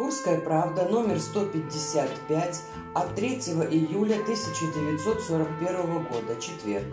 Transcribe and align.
Курская 0.00 0.40
правда, 0.40 0.86
номер 0.86 1.20
155 1.20 2.62
от 2.94 3.14
3 3.16 3.28
июля 3.70 4.14
1941 4.14 6.04
года, 6.04 6.40
четверг. 6.40 6.86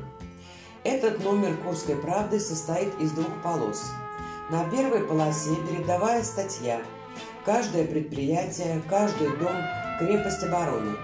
Этот 0.83 1.23
номер 1.23 1.55
Курской 1.55 1.95
правды 1.95 2.37
состоит 2.41 2.93
из 2.99 3.11
двух 3.11 3.29
полос. 3.41 3.85
На 4.49 4.69
первой 4.69 5.05
полосе 5.05 5.55
передовая 5.69 6.21
статья 6.21 6.81
«Каждое 7.45 7.85
предприятие, 7.87 8.81
каждый 8.89 9.29
дом– 9.37 9.55
крепость 9.99 10.43
обороны». 10.43 10.97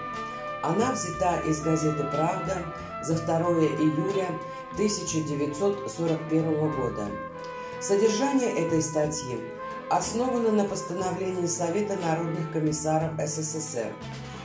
Она 0.61 0.91
взята 0.91 1.39
из 1.47 1.61
газеты 1.61 2.03
«Правда» 2.11 2.65
за 3.01 3.13
2 3.13 3.37
июля 3.79 4.27
1941 4.73 6.71
года. 6.73 7.07
Содержание 7.79 8.51
этой 8.51 8.81
статьи 8.81 9.39
основано 9.89 10.51
на 10.51 10.65
постановлении 10.65 11.45
Совета 11.45 11.95
народных 11.97 12.51
комиссаров 12.51 13.11
СССР 13.19 13.93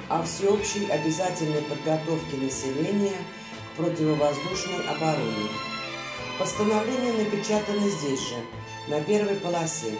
о 0.08 0.22
всеобщей 0.22 0.90
обязательной 0.90 1.62
подготовке 1.62 2.36
населения 2.36 3.16
к 3.74 3.76
противовоздушной 3.76 4.88
обороне. 4.88 5.48
Постановление 6.38 7.12
напечатано 7.24 7.88
здесь 7.88 8.20
же, 8.20 8.36
на 8.88 9.00
первой 9.00 9.36
полосе. 9.36 9.98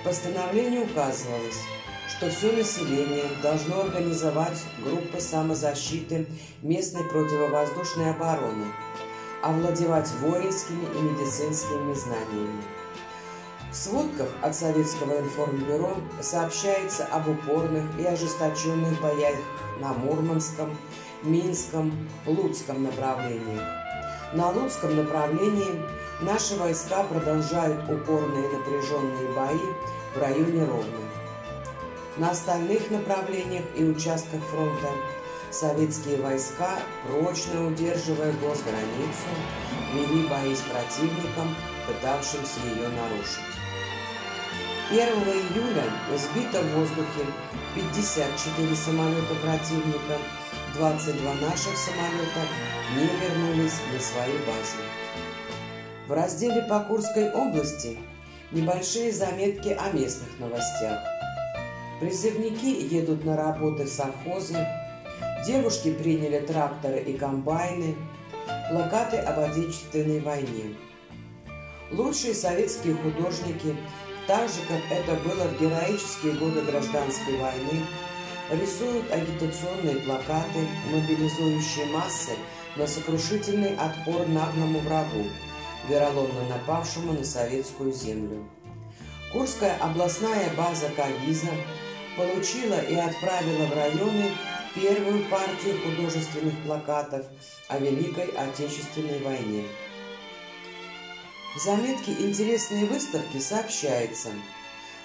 В 0.00 0.04
постановлении 0.04 0.80
указывалось, 0.80 1.60
что 2.08 2.28
все 2.30 2.52
население 2.52 3.24
должно 3.42 3.80
организовать 3.80 4.58
группы 4.84 5.20
самозащиты 5.20 6.26
местной 6.62 7.04
противовоздушной 7.04 8.10
обороны, 8.10 8.66
овладевать 9.42 10.10
воинскими 10.20 10.84
и 10.84 11.02
медицинскими 11.02 11.94
знаниями. 11.94 12.62
В 13.72 13.74
сводках 13.74 14.28
от 14.42 14.54
Советского 14.54 15.18
информбюро 15.18 15.96
сообщается 16.20 17.06
об 17.06 17.26
упорных 17.30 17.84
и 17.98 18.04
ожесточенных 18.04 19.00
боях 19.00 19.36
на 19.80 19.94
Мурманском, 19.94 20.76
Минском, 21.22 21.90
Луцком 22.26 22.82
направлениях. 22.82 23.62
На 24.34 24.50
Луцком 24.50 24.94
направлении 24.96 25.82
наши 26.20 26.54
войска 26.56 27.02
продолжают 27.04 27.82
упорные 27.90 28.46
напряженные 28.50 29.32
бои 29.34 29.72
в 30.14 30.20
районе 30.20 30.66
Ровно. 30.66 30.98
На 32.18 32.32
остальных 32.32 32.90
направлениях 32.90 33.64
и 33.74 33.84
участках 33.84 34.42
фронта 34.50 34.90
советские 35.50 36.20
войска, 36.20 36.78
прочно 37.06 37.68
удерживая 37.68 38.32
госграницу, 38.32 39.32
вели 39.94 40.28
бои 40.28 40.54
с 40.54 40.60
противником, 40.60 41.56
пытавшимся 41.86 42.60
ее 42.66 42.88
нарушить. 42.88 43.61
1 44.90 44.98
июля 44.98 45.84
сбито 46.18 46.60
в 46.60 46.74
воздухе 46.74 47.24
54 47.74 48.76
самолета 48.76 49.34
противника, 49.42 50.18
22 50.74 51.34
наших 51.34 51.76
самолета 51.76 52.42
не 52.94 53.04
вернулись 53.04 53.80
на 53.92 54.00
свои 54.00 54.36
базы. 54.38 54.82
В 56.08 56.12
разделе 56.12 56.62
по 56.62 56.80
Курской 56.80 57.32
области 57.32 57.96
небольшие 58.50 59.12
заметки 59.12 59.68
о 59.68 59.92
местных 59.92 60.38
новостях. 60.38 61.00
Призывники 62.00 62.66
едут 62.94 63.24
на 63.24 63.36
работы 63.36 63.84
в 63.84 63.88
совхозы, 63.88 64.66
девушки 65.46 65.92
приняли 65.92 66.40
тракторы 66.40 66.98
и 66.98 67.16
комбайны, 67.16 67.94
плакаты 68.70 69.16
об 69.18 69.38
Отечественной 69.38 70.20
войне. 70.20 70.76
Лучшие 71.92 72.34
советские 72.34 72.94
художники– 72.94 73.74
так 74.32 74.48
же, 74.48 74.62
как 74.66 74.80
это 74.90 75.12
было 75.28 75.44
в 75.44 75.60
героические 75.60 76.32
годы 76.32 76.62
гражданской 76.62 77.36
войны, 77.36 77.84
рисуют 78.50 79.12
агитационные 79.12 79.96
плакаты, 79.96 80.66
мобилизующие 80.90 81.84
массы 81.92 82.32
на 82.76 82.86
сокрушительный 82.86 83.76
отпор 83.76 84.26
наглому 84.28 84.78
врагу, 84.78 85.26
вероломно 85.86 86.48
напавшему 86.48 87.12
на 87.12 87.22
советскую 87.22 87.92
землю. 87.92 88.48
Курская 89.34 89.76
областная 89.82 90.48
база 90.56 90.88
Кавиза 90.96 91.52
получила 92.16 92.80
и 92.80 92.94
отправила 92.94 93.66
в 93.66 93.76
районы 93.76 94.30
первую 94.74 95.24
партию 95.24 95.78
художественных 95.84 96.58
плакатов 96.64 97.26
о 97.68 97.78
Великой 97.78 98.28
Отечественной 98.28 99.18
войне. 99.22 99.64
В 101.54 101.58
заметке 101.58 102.12
«Интересные 102.12 102.86
выставки» 102.86 103.38
сообщается, 103.38 104.30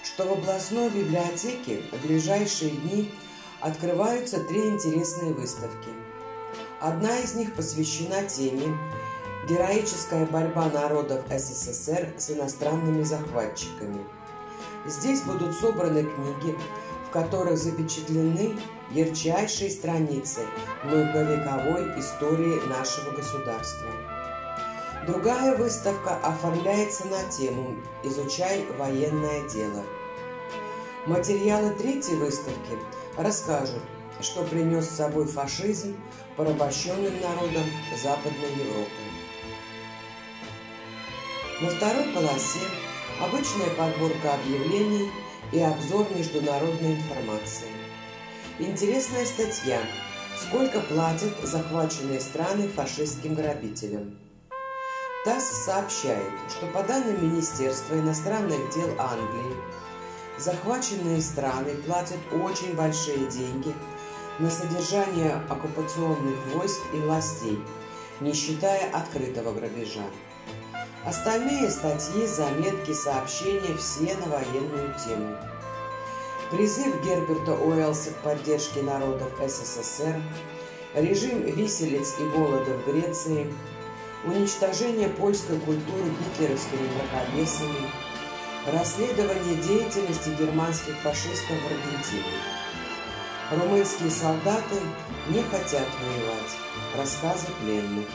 что 0.02 0.26
в 0.26 0.32
областной 0.32 0.88
библиотеке 0.88 1.82
в 1.92 2.06
ближайшие 2.06 2.70
дни 2.70 3.12
открываются 3.60 4.40
три 4.40 4.60
интересные 4.60 5.34
выставки. 5.34 5.90
Одна 6.80 7.18
из 7.18 7.34
них 7.34 7.54
посвящена 7.54 8.24
теме 8.24 8.74
«Героическая 9.46 10.24
борьба 10.24 10.70
народов 10.70 11.22
СССР 11.28 12.14
с 12.16 12.30
иностранными 12.30 13.02
захватчиками». 13.02 14.02
Здесь 14.86 15.20
будут 15.20 15.54
собраны 15.54 16.04
книги, 16.04 16.56
в 17.08 17.10
которых 17.10 17.58
запечатлены 17.58 18.58
ярчайшие 18.90 19.70
страницы 19.70 20.40
многовековой 20.82 22.00
истории 22.00 22.66
нашего 22.68 23.10
государства. 23.10 24.17
Другая 25.08 25.56
выставка 25.56 26.18
оформляется 26.18 27.06
на 27.06 27.24
тему 27.30 27.76
«Изучай 28.04 28.66
военное 28.78 29.48
дело». 29.48 29.82
Материалы 31.06 31.70
третьей 31.70 32.16
выставки 32.16 32.76
расскажут, 33.16 33.80
что 34.20 34.44
принес 34.44 34.84
с 34.84 34.96
собой 34.96 35.26
фашизм 35.26 35.96
порабощенным 36.36 37.22
народам 37.22 37.64
Западной 38.02 38.50
Европы. 38.50 38.90
На 41.62 41.70
второй 41.70 42.04
полосе 42.12 42.66
обычная 43.18 43.70
подборка 43.78 44.34
объявлений 44.34 45.10
и 45.52 45.60
обзор 45.60 46.06
международной 46.14 46.96
информации. 46.96 47.72
Интересная 48.58 49.24
статья 49.24 49.80
«Сколько 50.36 50.80
платят 50.80 51.32
захваченные 51.42 52.20
страны 52.20 52.68
фашистским 52.68 53.34
грабителям?» 53.34 54.27
ТАСС 55.24 55.64
сообщает, 55.64 56.32
что 56.48 56.66
по 56.66 56.82
данным 56.84 57.20
Министерства 57.20 57.94
иностранных 57.94 58.70
дел 58.72 58.88
Англии, 58.98 59.56
захваченные 60.38 61.20
страны 61.20 61.74
платят 61.84 62.20
очень 62.32 62.74
большие 62.74 63.26
деньги 63.26 63.74
на 64.38 64.48
содержание 64.48 65.42
оккупационных 65.48 66.36
войск 66.54 66.80
и 66.94 66.98
властей, 66.98 67.58
не 68.20 68.32
считая 68.32 68.90
открытого 68.92 69.52
грабежа. 69.52 70.04
Остальные 71.04 71.68
статьи, 71.70 72.24
заметки, 72.26 72.92
сообщения 72.92 73.76
все 73.76 74.14
на 74.16 74.26
военную 74.26 74.94
тему. 75.04 75.36
Призыв 76.52 76.94
Герберта 77.04 77.54
Уэллса 77.54 78.10
к 78.12 78.22
поддержке 78.22 78.82
народов 78.82 79.32
СССР, 79.44 80.22
режим 80.94 81.42
виселиц 81.42 82.14
и 82.20 82.24
голода 82.24 82.70
в 82.74 82.86
Греции– 82.86 83.52
уничтожение 84.24 85.08
польской 85.08 85.58
культуры 85.60 86.04
гитлеровскими 86.10 86.88
мракобесами, 86.94 87.90
расследование 88.66 89.56
деятельности 89.56 90.30
германских 90.30 90.96
фашистов 90.98 91.56
в 91.62 91.66
Аргентине. 91.66 92.24
Румынские 93.50 94.10
солдаты 94.10 94.76
не 95.28 95.42
хотят 95.42 95.86
воевать. 96.02 96.56
Рассказы 96.96 97.46
пленных. 97.60 98.06